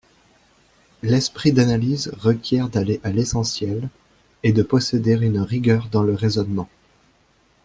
L'esprit 1.03 1.51
d'analyse 1.51 2.11
requiert 2.17 2.69
d'aller 2.69 2.99
à 3.03 3.11
l'essentiel, 3.11 3.87
et 4.41 4.51
de 4.51 4.63
posséder 4.63 5.13
une 5.13 5.41
rigueur 5.41 5.89
dans 5.91 6.01
le 6.01 6.15
raisonnement. 6.15 6.67